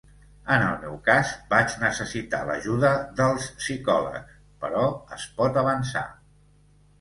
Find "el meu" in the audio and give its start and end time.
0.67-0.93